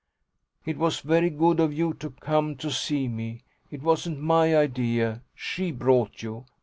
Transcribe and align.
It 0.65 0.79
was 0.79 1.01
very 1.01 1.29
good 1.29 1.59
of 1.59 1.71
you 1.71 1.93
to 1.93 2.09
come 2.09 2.55
to 2.55 2.71
see 2.71 3.07
me; 3.07 3.43
it 3.69 3.83
wasn't 3.83 4.19
my 4.19 4.57
idea 4.57 5.21
SHE 5.35 5.73
brought 5.73 6.23
you. 6.23 6.45